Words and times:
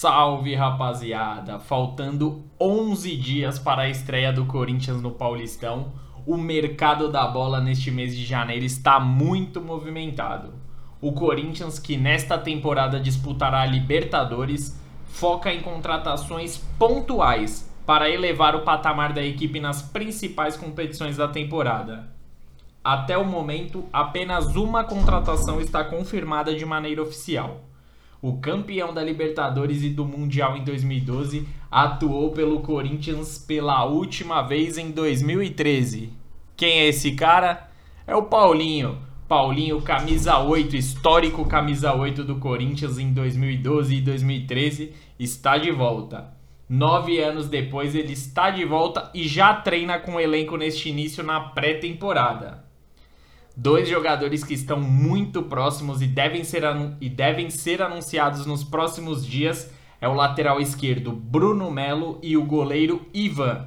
Salve 0.00 0.54
rapaziada! 0.54 1.58
Faltando 1.58 2.44
11 2.60 3.16
dias 3.16 3.58
para 3.58 3.82
a 3.82 3.88
estreia 3.88 4.32
do 4.32 4.44
Corinthians 4.44 5.02
no 5.02 5.10
Paulistão, 5.10 5.92
o 6.24 6.36
mercado 6.36 7.10
da 7.10 7.26
bola 7.26 7.60
neste 7.60 7.90
mês 7.90 8.16
de 8.16 8.24
janeiro 8.24 8.64
está 8.64 9.00
muito 9.00 9.60
movimentado. 9.60 10.54
O 11.00 11.10
Corinthians, 11.10 11.80
que 11.80 11.96
nesta 11.96 12.38
temporada 12.38 13.00
disputará 13.00 13.62
a 13.62 13.66
Libertadores, 13.66 14.80
foca 15.08 15.52
em 15.52 15.62
contratações 15.62 16.58
pontuais 16.78 17.68
para 17.84 18.08
elevar 18.08 18.54
o 18.54 18.62
patamar 18.62 19.12
da 19.12 19.24
equipe 19.24 19.58
nas 19.58 19.82
principais 19.82 20.56
competições 20.56 21.16
da 21.16 21.26
temporada. 21.26 22.08
Até 22.84 23.18
o 23.18 23.24
momento, 23.24 23.84
apenas 23.92 24.54
uma 24.54 24.84
contratação 24.84 25.60
está 25.60 25.82
confirmada 25.82 26.54
de 26.54 26.64
maneira 26.64 27.02
oficial 27.02 27.64
o 28.20 28.38
campeão 28.38 28.92
da 28.92 29.02
Libertadores 29.02 29.82
e 29.82 29.90
do 29.90 30.04
Mundial 30.04 30.56
em 30.56 30.64
2012, 30.64 31.46
atuou 31.70 32.32
pelo 32.32 32.60
Corinthians 32.60 33.38
pela 33.38 33.84
última 33.84 34.42
vez 34.42 34.76
em 34.76 34.90
2013. 34.90 36.12
Quem 36.56 36.80
é 36.80 36.88
esse 36.88 37.12
cara? 37.12 37.68
É 38.06 38.16
o 38.16 38.24
Paulinho. 38.24 38.98
Paulinho, 39.28 39.82
camisa 39.82 40.38
8, 40.38 40.74
histórico 40.74 41.44
camisa 41.44 41.94
8 41.94 42.24
do 42.24 42.36
Corinthians 42.36 42.98
em 42.98 43.12
2012 43.12 43.94
e 43.94 44.00
2013, 44.00 44.92
está 45.18 45.58
de 45.58 45.70
volta. 45.70 46.32
Nove 46.68 47.20
anos 47.20 47.46
depois, 47.48 47.94
ele 47.94 48.12
está 48.12 48.50
de 48.50 48.64
volta 48.64 49.10
e 49.14 49.28
já 49.28 49.54
treina 49.54 49.98
com 49.98 50.14
o 50.14 50.20
elenco 50.20 50.56
neste 50.56 50.88
início 50.88 51.22
na 51.22 51.40
pré-temporada. 51.40 52.67
Dois 53.60 53.88
jogadores 53.88 54.44
que 54.44 54.54
estão 54.54 54.80
muito 54.80 55.42
próximos 55.42 56.00
e 56.00 56.06
devem, 56.06 56.44
ser 56.44 56.62
e 57.00 57.08
devem 57.08 57.50
ser 57.50 57.82
anunciados 57.82 58.46
nos 58.46 58.62
próximos 58.62 59.26
dias 59.26 59.68
é 60.00 60.06
o 60.06 60.14
lateral 60.14 60.60
esquerdo 60.60 61.10
Bruno 61.10 61.68
Melo 61.68 62.20
e 62.22 62.36
o 62.36 62.44
goleiro 62.44 63.04
Ivan. 63.12 63.66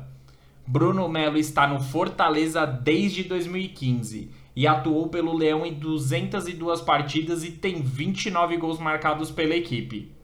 Bruno 0.66 1.10
Melo 1.10 1.38
está 1.38 1.68
no 1.68 1.82
Fortaleza 1.82 2.66
desde 2.66 3.26
2015 3.26 4.32
e 4.56 4.66
atuou 4.66 5.10
pelo 5.10 5.36
Leão 5.36 5.66
em 5.66 5.74
202 5.74 6.80
partidas 6.80 7.44
e 7.44 7.52
tem 7.52 7.82
29 7.82 8.56
gols 8.56 8.80
marcados 8.80 9.30
pela 9.30 9.58
equipe. 9.58 10.16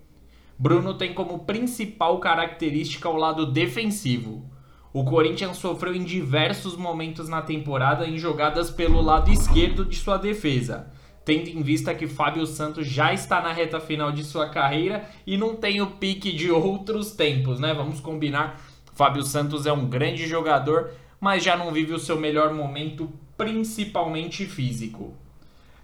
Bruno 0.57 0.93
tem 0.93 1.13
como 1.13 1.39
principal 1.39 2.19
característica 2.19 3.09
o 3.09 3.17
lado 3.17 3.45
defensivo. 3.45 4.49
O 4.97 5.03
Corinthians 5.03 5.57
sofreu 5.57 5.93
em 5.93 6.03
diversos 6.03 6.75
momentos 6.75 7.29
na 7.29 7.39
temporada 7.39 8.07
em 8.07 8.17
jogadas 8.17 8.71
pelo 8.71 8.99
lado 8.99 9.31
esquerdo 9.31 9.85
de 9.85 9.95
sua 9.95 10.17
defesa, 10.17 10.87
tendo 11.23 11.49
em 11.51 11.61
vista 11.61 11.93
que 11.93 12.07
Fábio 12.07 12.47
Santos 12.47 12.87
já 12.87 13.13
está 13.13 13.39
na 13.39 13.53
reta 13.53 13.79
final 13.79 14.11
de 14.11 14.23
sua 14.23 14.49
carreira 14.49 15.07
e 15.27 15.37
não 15.37 15.55
tem 15.55 15.83
o 15.83 15.85
pique 15.85 16.31
de 16.31 16.49
outros 16.49 17.11
tempos, 17.11 17.59
né? 17.59 17.75
Vamos 17.75 17.99
combinar. 17.99 18.59
Fábio 18.95 19.21
Santos 19.21 19.67
é 19.67 19.71
um 19.71 19.87
grande 19.87 20.25
jogador, 20.25 20.89
mas 21.21 21.43
já 21.43 21.55
não 21.55 21.71
vive 21.71 21.93
o 21.93 21.99
seu 21.99 22.19
melhor 22.19 22.51
momento, 22.51 23.07
principalmente 23.37 24.47
físico. 24.47 25.13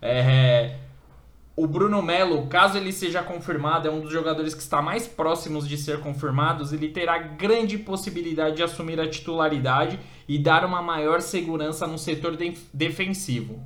É, 0.01 0.77
o 1.55 1.67
Bruno 1.67 2.01
Melo, 2.01 2.47
caso 2.47 2.79
ele 2.79 2.91
seja 2.91 3.21
confirmado, 3.21 3.87
é 3.87 3.91
um 3.91 4.01
dos 4.01 4.11
jogadores 4.11 4.55
que 4.55 4.61
está 4.61 4.81
mais 4.81 5.07
próximos 5.07 5.67
de 5.67 5.77
ser 5.77 5.99
confirmados, 5.99 6.73
ele 6.73 6.89
terá 6.89 7.19
grande 7.19 7.77
possibilidade 7.77 8.55
de 8.55 8.63
assumir 8.63 8.99
a 8.99 9.07
titularidade 9.07 9.99
e 10.27 10.39
dar 10.39 10.65
uma 10.65 10.81
maior 10.81 11.21
segurança 11.21 11.85
no 11.85 11.99
setor 11.99 12.35
de 12.35 12.57
defensivo. 12.73 13.59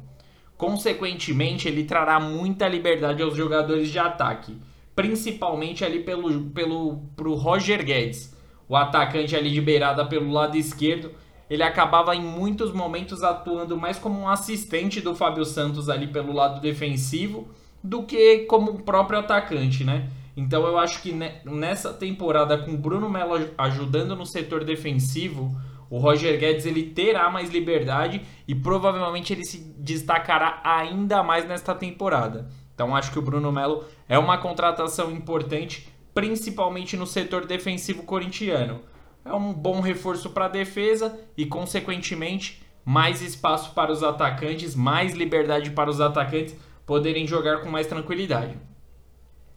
Consequentemente, 0.58 1.70
ele 1.70 1.86
trará 1.86 2.20
muita 2.20 2.68
liberdade 2.68 3.24
aos 3.24 3.38
jogadores 3.38 3.90
de 3.90 4.00
ataque, 4.00 4.58
principalmente 4.94 5.86
ali 5.86 6.04
pelo, 6.04 6.50
pelo 6.50 6.98
pro 7.16 7.36
Roger 7.36 7.86
Guedes, 7.86 8.36
o 8.68 8.76
atacante 8.76 9.34
ali 9.34 9.50
de 9.50 9.62
beirada 9.62 10.04
pelo 10.04 10.30
lado 10.30 10.58
esquerdo. 10.58 11.12
Ele 11.50 11.64
acabava 11.64 12.14
em 12.14 12.22
muitos 12.22 12.74
momentos 12.74 13.24
atuando 13.24 13.78
mais 13.78 13.98
como 13.98 14.20
um 14.20 14.28
assistente 14.28 15.00
do 15.00 15.16
Fábio 15.16 15.46
Santos 15.46 15.88
ali 15.88 16.08
pelo 16.08 16.34
lado 16.34 16.60
defensivo 16.60 17.48
do 17.84 18.04
que 18.04 18.40
como 18.40 18.72
o 18.72 18.82
próprio 18.82 19.20
atacante, 19.20 19.84
né? 19.84 20.10
Então 20.36 20.66
eu 20.68 20.78
acho 20.78 21.02
que 21.02 21.12
nessa 21.46 21.92
temporada 21.92 22.58
com 22.58 22.72
o 22.72 22.78
Bruno 22.78 23.10
Melo 23.10 23.50
ajudando 23.58 24.16
no 24.16 24.26
setor 24.26 24.64
defensivo, 24.64 25.60
o 25.90 25.98
Roger 25.98 26.40
Guedes 26.40 26.66
ele 26.66 26.84
terá 26.84 27.30
mais 27.30 27.50
liberdade 27.50 28.22
e 28.48 28.54
provavelmente 28.54 29.34
ele 29.34 29.44
se 29.44 29.74
destacará 29.80 30.62
ainda 30.64 31.24
mais 31.24 31.48
nesta 31.48 31.74
temporada. 31.74 32.48
Então 32.76 32.96
acho 32.96 33.12
que 33.12 33.18
o 33.18 33.22
Bruno 33.22 33.52
Melo 33.52 33.84
é 34.08 34.20
uma 34.20 34.38
contratação 34.38 35.10
importante, 35.10 35.90
principalmente 36.14 36.96
no 36.96 37.08
setor 37.08 37.46
defensivo 37.46 38.04
corintiano. 38.04 38.82
É 39.26 39.34
um 39.34 39.52
bom 39.52 39.82
reforço 39.82 40.30
para 40.30 40.46
a 40.46 40.50
defesa 40.50 41.20
e 41.36 41.46
consequentemente 41.46 42.62
mais 42.86 43.22
espaço 43.22 43.74
para 43.74 43.92
os 43.92 44.04
atacantes, 44.04 44.76
mais 44.76 45.14
liberdade 45.14 45.72
para 45.72 45.90
os 45.90 46.00
atacantes 46.00 46.56
poderem 46.88 47.28
jogar 47.28 47.60
com 47.62 47.70
mais 47.70 47.86
tranquilidade. 47.86 48.58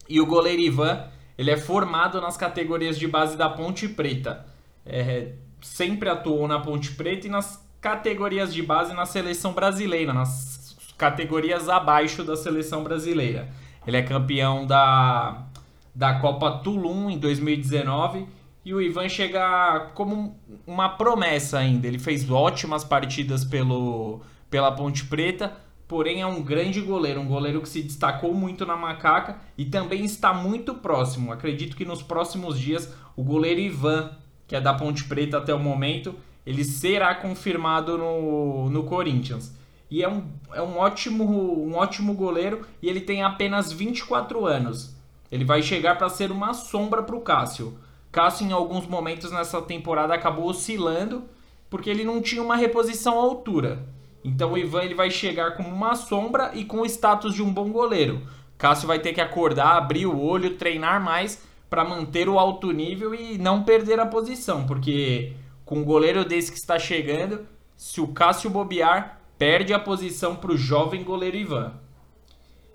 E 0.08 0.20
o 0.20 0.26
goleiro 0.26 0.60
Ivan, 0.60 1.06
ele 1.38 1.52
é 1.52 1.56
formado 1.56 2.20
nas 2.20 2.36
categorias 2.36 2.98
de 2.98 3.06
base 3.06 3.36
da 3.36 3.48
Ponte 3.48 3.88
Preta. 3.88 4.44
É, 4.84 5.32
sempre 5.62 6.08
atuou 6.08 6.48
na 6.48 6.58
Ponte 6.58 6.90
Preta 6.90 7.28
e 7.28 7.30
nas 7.30 7.64
categorias 7.80 8.52
de 8.52 8.62
base 8.62 8.92
na 8.92 9.06
seleção 9.06 9.52
brasileira, 9.52 10.12
nas 10.12 10.76
categorias 10.98 11.68
abaixo 11.68 12.24
da 12.24 12.36
seleção 12.36 12.82
brasileira. 12.82 13.48
Ele 13.86 13.96
é 13.96 14.02
campeão 14.02 14.66
da, 14.66 15.46
da 15.94 16.14
Copa 16.20 16.58
Tulum 16.58 17.08
em 17.08 17.18
2019 17.18 18.26
e 18.64 18.74
o 18.74 18.82
Ivan 18.82 19.08
chega 19.08 19.90
como 19.94 20.36
uma 20.66 20.88
promessa 20.88 21.58
ainda. 21.58 21.86
Ele 21.86 21.98
fez 21.98 22.28
ótimas 22.28 22.84
partidas 22.84 23.44
pelo, 23.44 24.20
pela 24.50 24.72
Ponte 24.72 25.04
Preta, 25.04 25.56
porém 25.90 26.20
é 26.22 26.26
um 26.26 26.40
grande 26.40 26.80
goleiro, 26.80 27.20
um 27.20 27.26
goleiro 27.26 27.60
que 27.60 27.68
se 27.68 27.82
destacou 27.82 28.32
muito 28.32 28.64
na 28.64 28.76
macaca 28.76 29.38
e 29.58 29.64
também 29.64 30.04
está 30.04 30.32
muito 30.32 30.72
próximo. 30.72 31.32
Acredito 31.32 31.76
que 31.76 31.84
nos 31.84 32.00
próximos 32.00 32.56
dias 32.60 32.94
o 33.16 33.24
goleiro 33.24 33.58
Ivan, 33.58 34.12
que 34.46 34.54
é 34.54 34.60
da 34.60 34.72
Ponte 34.72 35.02
Preta 35.02 35.38
até 35.38 35.52
o 35.52 35.58
momento, 35.58 36.14
ele 36.46 36.62
será 36.62 37.12
confirmado 37.16 37.98
no, 37.98 38.70
no 38.70 38.84
Corinthians. 38.84 39.52
E 39.90 40.04
é 40.04 40.08
um, 40.08 40.22
é 40.54 40.62
um, 40.62 40.78
ótimo, 40.78 41.24
um 41.66 41.74
ótimo 41.74 42.14
goleiro 42.14 42.64
e 42.80 42.88
ele 42.88 43.00
tem 43.00 43.24
apenas 43.24 43.72
24 43.72 44.46
anos. 44.46 44.94
Ele 45.28 45.44
vai 45.44 45.60
chegar 45.60 45.98
para 45.98 46.08
ser 46.08 46.30
uma 46.30 46.54
sombra 46.54 47.02
para 47.02 47.16
o 47.16 47.20
Cássio. 47.20 47.76
Cássio, 48.12 48.46
em 48.46 48.52
alguns 48.52 48.86
momentos 48.86 49.32
nessa 49.32 49.60
temporada, 49.60 50.14
acabou 50.14 50.48
oscilando 50.50 51.24
porque 51.68 51.90
ele 51.90 52.04
não 52.04 52.22
tinha 52.22 52.40
uma 52.40 52.54
reposição 52.54 53.18
à 53.18 53.22
altura. 53.22 53.84
Então 54.24 54.52
o 54.52 54.58
Ivan 54.58 54.82
ele 54.82 54.94
vai 54.94 55.10
chegar 55.10 55.56
como 55.56 55.68
uma 55.68 55.94
sombra 55.94 56.52
e 56.54 56.64
com 56.64 56.80
o 56.80 56.86
status 56.86 57.34
de 57.34 57.42
um 57.42 57.52
bom 57.52 57.70
goleiro. 57.70 58.22
Cássio 58.58 58.86
vai 58.86 58.98
ter 58.98 59.12
que 59.14 59.20
acordar, 59.20 59.76
abrir 59.76 60.06
o 60.06 60.20
olho, 60.20 60.56
treinar 60.56 61.02
mais 61.02 61.42
para 61.70 61.84
manter 61.84 62.28
o 62.28 62.38
alto 62.38 62.70
nível 62.72 63.14
e 63.14 63.38
não 63.38 63.62
perder 63.62 63.98
a 63.98 64.06
posição, 64.06 64.66
porque 64.66 65.32
com 65.64 65.78
um 65.78 65.84
goleiro 65.84 66.24
desse 66.24 66.50
que 66.50 66.58
está 66.58 66.78
chegando, 66.78 67.46
se 67.76 68.00
o 68.00 68.08
Cássio 68.08 68.50
bobear, 68.50 69.20
perde 69.38 69.72
a 69.72 69.78
posição 69.78 70.36
para 70.36 70.52
o 70.52 70.56
jovem 70.58 71.02
goleiro 71.02 71.36
Ivan. 71.36 71.72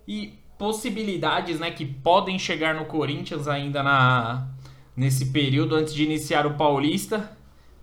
E 0.08 0.34
possibilidades 0.58 1.60
né, 1.60 1.70
que 1.70 1.86
podem 1.86 2.40
chegar 2.40 2.74
no 2.74 2.86
Corinthians 2.86 3.48
ainda 3.48 3.84
na, 3.84 4.48
nesse 4.96 5.28
período 5.28 5.76
antes 5.76 5.94
de 5.94 6.04
iniciar 6.04 6.48
o 6.48 6.56
Paulista 6.56 7.34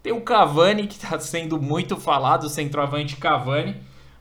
tem 0.03 0.13
o 0.13 0.21
Cavani, 0.21 0.87
que 0.87 0.95
está 0.95 1.19
sendo 1.21 1.61
muito 1.61 1.97
falado, 1.97 2.45
o 2.45 2.49
centroavante 2.49 3.17
Cavani. 3.17 3.77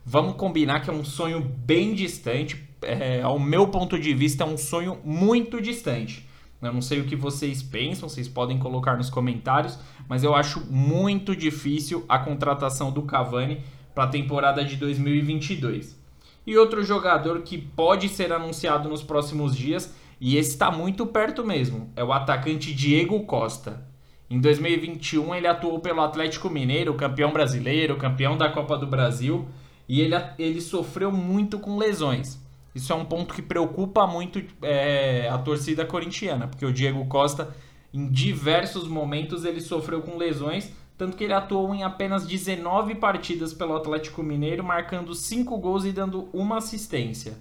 Vamos 0.06 0.36
combinar 0.36 0.82
que 0.82 0.90
é 0.90 0.94
um 0.94 1.04
sonho 1.04 1.42
bem 1.42 1.94
distante. 1.94 2.70
É, 2.84 3.22
ao 3.22 3.40
meu 3.40 3.68
ponto 3.68 4.00
de 4.00 4.14
vista, 4.14 4.44
é 4.44 4.48
um 4.48 4.58
sonho 4.58 5.00
muito 5.04 5.62
distante. 5.62 6.28
Eu 6.62 6.72
não 6.72 6.82
sei 6.82 7.00
o 7.00 7.06
que 7.06 7.16
vocês 7.16 7.64
pensam, 7.64 8.08
vocês 8.08 8.28
podem 8.28 8.60
colocar 8.60 8.96
nos 8.96 9.10
comentários, 9.10 9.80
mas 10.08 10.24
eu 10.24 10.36
acho 10.36 10.62
muito 10.70 11.36
difícil 11.36 12.06
a 12.08 12.20
contratação 12.20 12.92
do 12.92 13.02
Cavani 13.02 13.62
para 13.96 14.04
a 14.04 14.08
temporada 14.08 14.64
de 14.64 14.76
2022. 14.76 16.00
E 16.46 16.58
outro 16.58 16.84
jogador 16.84 17.42
que 17.42 17.58
pode 17.58 18.10
ser 18.10 18.32
anunciado 18.32 18.88
nos 18.88 19.02
próximos 19.02 19.56
dias, 19.56 19.94
e 20.20 20.38
esse 20.38 20.52
está 20.52 20.70
muito 20.70 21.08
perto 21.08 21.44
mesmo, 21.44 21.92
é 21.96 22.04
o 22.04 22.14
atacante 22.14 22.74
Diego 22.74 23.22
Costa. 23.26 23.91
Em 24.32 24.40
2021 24.40 25.36
ele 25.36 25.46
atuou 25.46 25.78
pelo 25.82 26.00
Atlético 26.00 26.50
Mineiro, 26.50 26.94
campeão 26.94 27.34
brasileiro, 27.34 27.98
campeão 27.98 28.38
da 28.38 28.50
Copa 28.50 28.78
do 28.78 28.88
Brasil, 28.88 29.46
e 29.90 30.00
ele, 30.00 30.16
ele 30.40 30.62
sofreu 30.62 31.12
muito 31.12 31.60
com 31.60 31.78
lesões. 31.78 32.40
Isso 32.74 32.94
é 32.94 32.96
um 32.96 33.04
ponto 33.04 33.34
que 33.34 33.42
preocupa 33.42 34.08
muito 34.08 34.42
é, 34.62 35.28
a 35.30 35.38
torcida 35.38 35.86
corintiana, 35.86 36.48
porque 36.48 36.66
o 36.66 36.72
Diego 36.72 37.06
Costa, 37.08 37.54
em 37.94 38.08
diversos 38.08 38.88
momentos, 38.88 39.44
ele 39.44 39.60
sofreu 39.60 40.02
com 40.02 40.16
lesões, 40.16 40.72
tanto 40.98 41.18
que 41.18 41.26
ele 41.26 41.34
atuou 41.34 41.76
em 41.76 41.84
apenas 41.84 42.26
19 42.26 42.96
partidas 42.96 43.54
pelo 43.54 43.76
Atlético 43.76 44.24
Mineiro, 44.24 44.64
marcando 44.64 45.14
5 45.14 45.58
gols 45.58 45.84
e 45.84 45.92
dando 45.92 46.30
uma 46.32 46.60
assistência. 46.60 47.34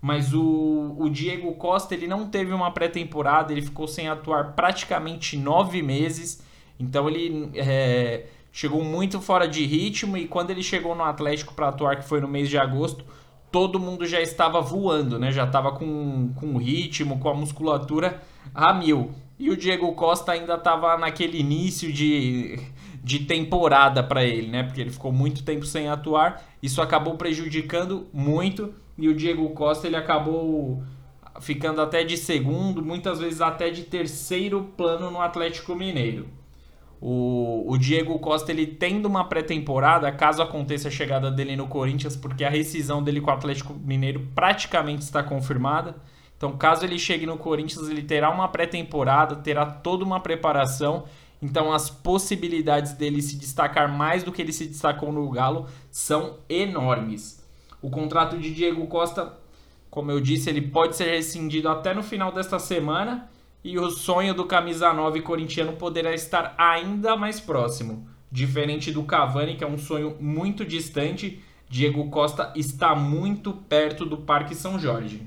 Mas 0.00 0.32
o, 0.32 0.94
o 0.96 1.08
Diego 1.10 1.52
Costa 1.54 1.94
ele 1.94 2.06
não 2.06 2.28
teve 2.28 2.52
uma 2.52 2.70
pré-temporada, 2.70 3.52
ele 3.52 3.62
ficou 3.62 3.88
sem 3.88 4.08
atuar 4.08 4.52
praticamente 4.52 5.36
nove 5.36 5.82
meses, 5.82 6.42
então 6.78 7.08
ele 7.08 7.50
é, 7.54 8.26
chegou 8.52 8.84
muito 8.84 9.20
fora 9.20 9.48
de 9.48 9.64
ritmo 9.64 10.16
e 10.16 10.26
quando 10.26 10.50
ele 10.50 10.62
chegou 10.62 10.94
no 10.94 11.04
Atlético 11.04 11.54
para 11.54 11.68
atuar, 11.68 11.96
que 11.96 12.04
foi 12.04 12.20
no 12.20 12.28
mês 12.28 12.48
de 12.48 12.56
agosto, 12.56 13.04
todo 13.50 13.80
mundo 13.80 14.06
já 14.06 14.20
estava 14.20 14.60
voando, 14.60 15.18
né? 15.18 15.32
Já 15.32 15.44
estava 15.44 15.72
com, 15.72 16.32
com 16.34 16.56
ritmo, 16.58 17.18
com 17.18 17.28
a 17.28 17.34
musculatura 17.34 18.22
a 18.54 18.72
mil. 18.72 19.10
E 19.38 19.50
o 19.50 19.56
Diego 19.56 19.92
Costa 19.92 20.32
ainda 20.32 20.54
estava 20.54 20.96
naquele 20.98 21.38
início 21.38 21.92
de, 21.92 22.58
de 23.02 23.20
temporada 23.20 24.02
para 24.02 24.24
ele, 24.24 24.48
né? 24.48 24.62
Porque 24.62 24.80
ele 24.80 24.90
ficou 24.90 25.12
muito 25.12 25.42
tempo 25.42 25.64
sem 25.64 25.88
atuar. 25.88 26.42
Isso 26.62 26.82
acabou 26.82 27.14
prejudicando 27.14 28.06
muito 28.12 28.74
e 28.98 29.08
o 29.08 29.14
Diego 29.14 29.48
Costa 29.50 29.86
ele 29.86 29.96
acabou 29.96 30.82
ficando 31.40 31.80
até 31.80 32.02
de 32.02 32.16
segundo, 32.16 32.84
muitas 32.84 33.20
vezes 33.20 33.40
até 33.40 33.70
de 33.70 33.84
terceiro 33.84 34.72
plano 34.76 35.10
no 35.10 35.20
Atlético 35.20 35.74
Mineiro. 35.74 36.26
O, 37.00 37.64
o 37.68 37.78
Diego 37.78 38.18
Costa 38.18 38.50
ele 38.50 38.66
tendo 38.66 39.06
uma 39.06 39.24
pré-temporada, 39.24 40.10
caso 40.10 40.42
aconteça 40.42 40.88
a 40.88 40.90
chegada 40.90 41.30
dele 41.30 41.54
no 41.54 41.68
Corinthians, 41.68 42.16
porque 42.16 42.44
a 42.44 42.50
rescisão 42.50 43.00
dele 43.02 43.20
com 43.20 43.30
o 43.30 43.34
Atlético 43.34 43.72
Mineiro 43.72 44.26
praticamente 44.34 45.02
está 45.02 45.22
confirmada. 45.22 45.94
Então, 46.36 46.56
caso 46.56 46.84
ele 46.84 46.98
chegue 46.98 47.24
no 47.26 47.36
Corinthians, 47.36 47.88
ele 47.88 48.02
terá 48.02 48.30
uma 48.30 48.48
pré-temporada, 48.48 49.36
terá 49.36 49.64
toda 49.64 50.04
uma 50.04 50.20
preparação. 50.20 51.04
Então, 51.40 51.72
as 51.72 51.88
possibilidades 51.88 52.92
dele 52.94 53.22
se 53.22 53.36
destacar 53.36 53.88
mais 53.88 54.24
do 54.24 54.32
que 54.32 54.42
ele 54.42 54.52
se 54.52 54.66
destacou 54.66 55.12
no 55.12 55.28
Galo 55.30 55.66
são 55.90 56.38
enormes. 56.48 57.38
O 57.80 57.90
contrato 57.90 58.38
de 58.38 58.52
Diego 58.52 58.86
Costa, 58.86 59.38
como 59.90 60.10
eu 60.10 60.20
disse, 60.20 60.50
ele 60.50 60.62
pode 60.62 60.96
ser 60.96 61.10
rescindido 61.10 61.68
até 61.68 61.94
no 61.94 62.02
final 62.02 62.32
desta 62.32 62.58
semana 62.58 63.30
e 63.62 63.78
o 63.78 63.90
sonho 63.90 64.34
do 64.34 64.44
camisa 64.44 64.92
9 64.92 65.22
corintiano 65.22 65.72
poderá 65.74 66.14
estar 66.14 66.54
ainda 66.58 67.16
mais 67.16 67.40
próximo. 67.40 68.08
Diferente 68.30 68.92
do 68.92 69.04
Cavani, 69.04 69.56
que 69.56 69.64
é 69.64 69.66
um 69.66 69.78
sonho 69.78 70.16
muito 70.20 70.64
distante, 70.64 71.42
Diego 71.68 72.08
Costa 72.10 72.52
está 72.56 72.94
muito 72.94 73.52
perto 73.52 74.04
do 74.04 74.18
Parque 74.18 74.54
São 74.54 74.78
Jorge. 74.78 75.22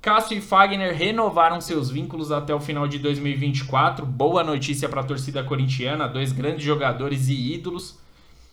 Cássio 0.00 0.38
e 0.38 0.40
Fagner 0.40 0.96
renovaram 0.96 1.60
seus 1.60 1.90
vínculos 1.90 2.32
até 2.32 2.54
o 2.54 2.60
final 2.60 2.88
de 2.88 2.98
2024. 2.98 4.06
Boa 4.06 4.42
notícia 4.42 4.88
para 4.88 5.02
a 5.02 5.04
torcida 5.04 5.44
corintiana, 5.44 6.08
dois 6.08 6.32
grandes 6.32 6.64
jogadores 6.64 7.28
e 7.28 7.52
ídolos. 7.52 7.98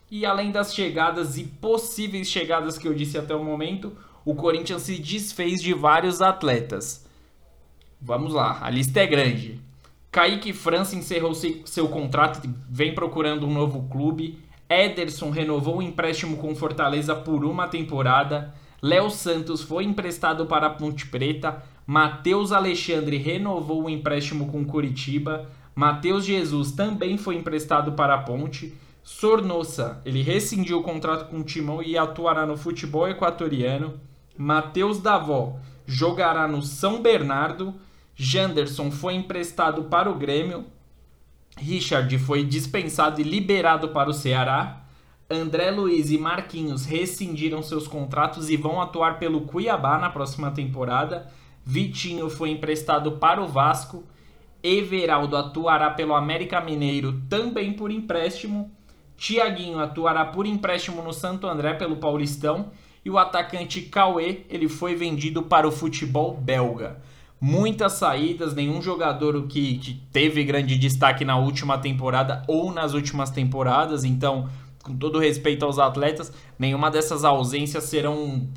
E 0.10 0.26
além 0.26 0.52
das 0.52 0.74
chegadas 0.74 1.38
e 1.38 1.44
possíveis 1.44 2.30
chegadas 2.30 2.78
que 2.78 2.88
eu 2.88 2.94
disse 2.94 3.18
até 3.18 3.36
o 3.36 3.44
momento, 3.44 3.96
o 4.24 4.34
Corinthians 4.36 4.84
se 4.84 4.98
desfez 4.98 5.62
de 5.62 5.74
vários 5.74 6.22
atletas. 6.22 7.06
Vamos 8.02 8.34
lá, 8.34 8.60
a 8.62 8.70
lista 8.70 9.00
é 9.00 9.08
grande. 9.08 9.60
Kaique 10.12 10.54
França 10.54 10.96
encerrou 10.96 11.34
seu 11.34 11.90
contrato 11.90 12.46
e 12.46 12.50
vem 12.70 12.96
procurando 12.96 13.46
um 13.46 13.54
novo 13.54 13.88
clube. 13.90 14.40
Ederson 14.70 15.30
renovou 15.30 15.78
o 15.78 15.82
empréstimo 15.82 16.38
com 16.38 16.56
Fortaleza 16.56 17.16
por 17.16 17.46
uma 17.46 17.68
temporada. 17.68 18.54
Léo 18.82 19.10
Santos 19.10 19.62
foi 19.62 19.84
emprestado 19.84 20.46
para 20.46 20.68
a 20.68 20.72
Ponte 20.72 21.08
Preta. 21.08 21.64
Matheus 21.86 22.52
Alexandre 22.52 23.18
renovou 23.18 23.84
o 23.84 23.90
empréstimo 23.90 24.48
com 24.48 24.66
Curitiba. 24.66 25.50
Matheus 25.76 26.26
Jesus 26.26 26.72
também 26.72 27.18
foi 27.18 27.36
emprestado 27.36 27.92
para 27.94 28.16
a 28.16 28.20
Ponte. 28.20 28.74
Sornosa, 29.08 30.02
ele 30.04 30.22
rescindiu 30.22 30.80
o 30.80 30.84
contrato 30.84 31.30
com 31.30 31.40
o 31.40 31.44
Timão 31.44 31.82
e 31.82 31.98
atuará 31.98 32.46
no 32.46 32.58
futebol 32.58 33.08
equatoriano. 33.08 34.02
Matheus 34.38 35.00
Davó 35.00 35.56
jogará 35.86 36.46
no 36.46 36.62
São 36.62 37.02
Bernardo. 37.02 37.74
Janderson 38.14 38.92
foi 38.92 39.14
emprestado 39.14 39.86
para 39.86 40.12
o 40.12 40.16
Grêmio. 40.16 40.66
Richard 41.58 42.20
foi 42.20 42.44
dispensado 42.44 43.22
e 43.22 43.24
liberado 43.24 43.88
para 43.90 44.10
o 44.10 44.14
Ceará. 44.14 44.84
André 45.30 45.72
Luiz 45.72 46.12
e 46.12 46.18
Marquinhos 46.18 46.84
rescindiram 46.86 47.64
seus 47.64 47.88
contratos 47.88 48.50
e 48.50 48.58
vão 48.58 48.82
atuar 48.82 49.20
pelo 49.20 49.42
Cuiabá 49.42 49.98
na 49.98 50.10
próxima 50.10 50.52
temporada. 50.52 51.32
Vitinho 51.64 52.30
foi 52.30 52.50
emprestado 52.50 53.14
para 53.14 53.42
o 53.42 53.48
Vasco. 53.48 54.04
Everaldo 54.62 55.38
atuará 55.38 55.92
pelo 55.92 56.14
América 56.14 56.60
Mineiro 56.60 57.22
também 57.30 57.72
por 57.72 57.90
empréstimo. 57.90 58.76
Tiaguinho 59.18 59.80
atuará 59.80 60.24
por 60.26 60.46
empréstimo 60.46 61.02
no 61.02 61.12
Santo 61.12 61.48
André 61.48 61.74
pelo 61.74 61.98
Paulistão 61.98 62.72
e 63.04 63.10
o 63.10 63.18
atacante 63.18 63.82
Cauê 63.82 64.42
ele 64.50 64.70
foi 64.70 64.96
vendido 64.96 65.42
para 65.42 65.68
o 65.68 65.72
futebol 65.72 66.36
belga. 66.36 67.02
Muitas 67.40 67.94
saídas, 67.94 68.54
nenhum 68.54 68.82
jogador 68.82 69.48
que, 69.48 69.78
que 69.78 69.94
teve 70.12 70.44
grande 70.44 70.78
destaque 70.78 71.26
na 71.26 71.38
última 71.38 71.78
temporada 71.78 72.44
ou 72.48 72.72
nas 72.72 72.94
últimas 72.94 73.30
temporadas, 73.30 74.04
então, 74.04 74.50
com 74.84 74.96
todo 74.96 75.20
respeito 75.20 75.64
aos 75.64 75.78
atletas, 75.78 76.32
nenhuma 76.58 76.90
dessas 76.90 77.24
ausências 77.24 77.84
serão 77.86 78.48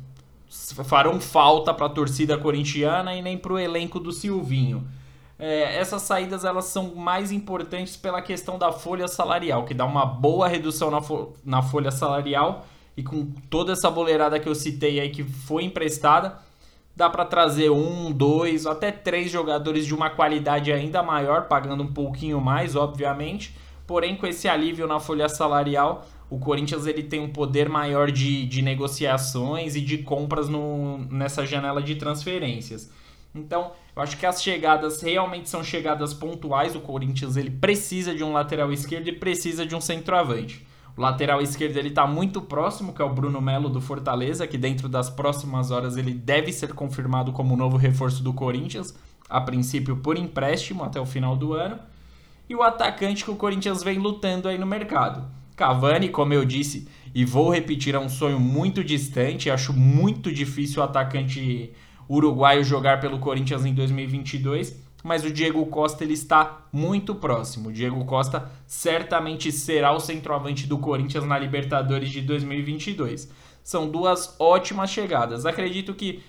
farão 0.83 1.19
falta 1.19 1.73
para 1.73 1.85
a 1.85 1.89
torcida 1.89 2.37
corintiana 2.37 3.15
e 3.15 3.21
nem 3.21 3.37
para 3.37 3.53
o 3.53 3.59
elenco 3.59 3.99
do 3.99 4.11
Silvinho 4.11 4.85
é, 5.41 5.75
essas 5.75 6.03
saídas 6.03 6.45
elas 6.45 6.65
são 6.65 6.93
mais 6.93 7.31
importantes 7.31 7.97
pela 7.97 8.21
questão 8.21 8.59
da 8.59 8.71
folha 8.71 9.07
salarial, 9.07 9.65
que 9.65 9.73
dá 9.73 9.83
uma 9.85 10.05
boa 10.05 10.47
redução 10.47 10.91
na, 10.91 11.01
fo 11.01 11.33
na 11.43 11.63
folha 11.63 11.89
salarial 11.89 12.67
e 12.95 13.01
com 13.01 13.25
toda 13.49 13.71
essa 13.71 13.89
boleirada 13.89 14.39
que 14.39 14.47
eu 14.47 14.53
citei 14.53 14.99
aí 14.99 15.09
que 15.09 15.23
foi 15.23 15.63
emprestada, 15.63 16.37
dá 16.95 17.09
para 17.09 17.25
trazer 17.25 17.71
um, 17.71 18.11
dois, 18.11 18.67
até 18.67 18.91
três 18.91 19.31
jogadores 19.31 19.87
de 19.87 19.95
uma 19.95 20.11
qualidade 20.11 20.71
ainda 20.71 21.01
maior, 21.01 21.47
pagando 21.47 21.81
um 21.81 21.91
pouquinho 21.91 22.39
mais, 22.39 22.75
obviamente. 22.75 23.57
Porém, 23.87 24.15
com 24.15 24.27
esse 24.27 24.47
alívio 24.47 24.85
na 24.85 24.99
folha 24.99 25.27
salarial, 25.27 26.05
o 26.29 26.37
Corinthians 26.37 26.85
ele 26.85 27.01
tem 27.01 27.19
um 27.19 27.29
poder 27.29 27.67
maior 27.67 28.11
de, 28.11 28.45
de 28.45 28.61
negociações 28.61 29.75
e 29.75 29.81
de 29.81 29.97
compras 29.99 30.47
no, 30.47 30.99
nessa 31.09 31.47
janela 31.47 31.81
de 31.81 31.95
transferências. 31.95 32.91
Então, 33.33 33.71
eu 33.95 34.01
acho 34.01 34.17
que 34.17 34.25
as 34.25 34.41
chegadas 34.41 35.01
realmente 35.01 35.49
são 35.49 35.63
chegadas 35.63 36.13
pontuais. 36.13 36.75
O 36.75 36.81
Corinthians 36.81 37.37
ele 37.37 37.49
precisa 37.49 38.13
de 38.13 38.23
um 38.23 38.33
lateral 38.33 38.71
esquerdo 38.71 39.07
e 39.07 39.13
precisa 39.13 39.65
de 39.65 39.75
um 39.75 39.81
centroavante. 39.81 40.65
O 40.97 41.01
lateral 41.01 41.41
esquerdo 41.41 41.77
ele 41.77 41.87
está 41.87 42.05
muito 42.05 42.41
próximo, 42.41 42.93
que 42.93 43.01
é 43.01 43.05
o 43.05 43.13
Bruno 43.13 43.41
Melo 43.41 43.69
do 43.69 43.79
Fortaleza, 43.79 44.45
que 44.45 44.57
dentro 44.57 44.89
das 44.89 45.09
próximas 45.09 45.71
horas 45.71 45.95
ele 45.95 46.13
deve 46.13 46.51
ser 46.51 46.73
confirmado 46.73 47.31
como 47.31 47.55
novo 47.55 47.77
reforço 47.77 48.21
do 48.21 48.33
Corinthians, 48.33 48.93
a 49.29 49.39
princípio 49.39 49.95
por 49.95 50.17
empréstimo 50.17 50.83
até 50.83 50.99
o 50.99 51.05
final 51.05 51.37
do 51.37 51.53
ano. 51.53 51.79
E 52.49 52.55
o 52.55 52.61
atacante 52.61 53.23
que 53.23 53.31
o 53.31 53.37
Corinthians 53.37 53.81
vem 53.81 53.97
lutando 53.97 54.49
aí 54.49 54.57
no 54.57 54.65
mercado. 54.65 55.25
Cavani, 55.55 56.09
como 56.09 56.33
eu 56.33 56.43
disse, 56.43 56.87
e 57.15 57.23
vou 57.23 57.49
repetir, 57.49 57.95
é 57.95 57.99
um 57.99 58.09
sonho 58.09 58.39
muito 58.39 58.83
distante. 58.83 59.49
Acho 59.49 59.71
muito 59.71 60.31
difícil 60.31 60.81
o 60.81 60.85
atacante 60.85 61.71
uruguaio 62.15 62.63
jogar 62.63 62.99
pelo 62.99 63.19
Corinthians 63.19 63.65
em 63.65 63.73
2022, 63.73 64.77
mas 65.03 65.23
o 65.23 65.31
Diego 65.31 65.65
Costa 65.67 66.03
ele 66.03 66.13
está 66.13 66.65
muito 66.71 67.15
próximo. 67.15 67.69
O 67.69 67.71
Diego 67.71 68.03
Costa 68.05 68.51
certamente 68.67 69.51
será 69.51 69.93
o 69.93 69.99
centroavante 69.99 70.67
do 70.67 70.77
Corinthians 70.77 71.25
na 71.25 71.39
Libertadores 71.39 72.09
de 72.09 72.21
2022. 72.21 73.31
São 73.63 73.89
duas 73.89 74.35
ótimas 74.39 74.89
chegadas. 74.89 75.45
Acredito 75.45 75.93
que 75.93 76.21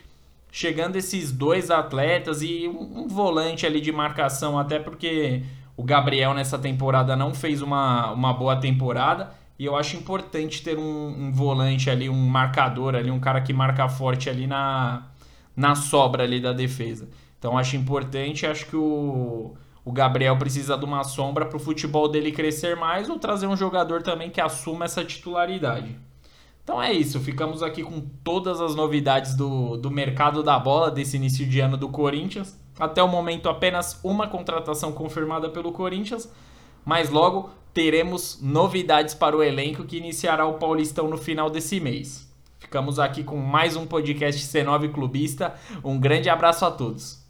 chegando 0.51 0.97
esses 0.97 1.33
dois 1.33 1.71
atletas 1.71 2.43
e 2.43 2.69
um 2.69 3.09
volante 3.09 3.67
ali 3.67 3.81
de 3.81 3.91
marcação, 3.91 4.59
até 4.59 4.79
porque 4.79 5.43
o 5.77 5.83
Gabriel 5.83 6.33
nessa 6.33 6.59
temporada 6.59 7.17
não 7.17 7.35
fez 7.35 7.61
uma, 7.61 8.12
uma 8.12 8.33
boa 8.33 8.57
temporada. 8.57 9.31
E 9.59 9.65
eu 9.65 9.77
acho 9.77 9.97
importante 9.97 10.62
ter 10.62 10.79
um, 10.79 11.27
um 11.27 11.33
volante 11.33 11.91
ali, 11.91 12.09
um 12.09 12.27
marcador 12.29 12.95
ali, 12.95 13.11
um 13.11 13.21
cara 13.21 13.41
que 13.41 13.53
marca 13.53 13.89
forte 13.89 14.31
ali 14.31 14.47
na, 14.47 15.12
na 15.57 15.75
sobra 15.75 16.25
ali 16.25 16.41
da 16.41 16.53
defesa. 16.53 17.09
Então 17.39 17.59
acho 17.59 17.77
importante, 17.77 18.47
acho 18.47 18.67
que 18.67 18.77
o, 18.77 19.55
o 19.85 19.93
Gabriel 19.93 20.37
precisa 20.37 20.77
de 20.77 20.85
uma 20.85 21.03
sombra 21.05 21.47
para 21.47 21.57
o 21.57 21.61
futebol 21.61 22.09
dele 22.09 22.31
crescer 22.31 22.77
mais 22.77 23.11
ou 23.11 23.19
trazer 23.19 23.47
um 23.47 23.57
jogador 23.57 24.03
também 24.03 24.31
que 24.31 24.41
assuma 24.41 24.85
essa 24.85 25.05
titularidade. 25.05 25.97
Então 26.63 26.81
é 26.81 26.93
isso, 26.93 27.19
ficamos 27.19 27.63
aqui 27.63 27.83
com 27.83 28.01
todas 28.23 28.61
as 28.61 28.77
novidades 28.77 29.35
do, 29.35 29.77
do 29.77 29.91
mercado 29.91 30.43
da 30.43 30.59
bola 30.59 30.91
desse 30.91 31.17
início 31.17 31.45
de 31.45 31.59
ano 31.59 31.77
do 31.77 31.89
Corinthians. 31.89 32.57
Até 32.79 33.03
o 33.03 33.09
momento, 33.09 33.49
apenas 33.49 33.99
uma 34.03 34.29
contratação 34.29 34.93
confirmada 34.93 35.51
pelo 35.51 35.73
Corinthians, 35.73 36.33
mas 36.85 37.11
logo 37.11 37.51
teremos 37.75 38.39
novidades 38.41 39.15
para 39.15 39.37
o 39.37 39.43
elenco 39.43 39.85
que 39.85 39.97
iniciará 39.97 40.47
o 40.47 40.55
Paulistão 40.55 41.09
no 41.09 41.19
final 41.19 41.51
desse 41.51 41.81
mês. 41.81 42.32
Ficamos 42.62 43.00
aqui 43.00 43.25
com 43.25 43.37
mais 43.37 43.75
um 43.75 43.85
podcast 43.85 44.40
C9 44.40 44.92
Clubista. 44.92 45.54
Um 45.83 45.99
grande 45.99 46.31
abraço 46.31 46.64
a 46.64 46.71
todos. 46.71 47.22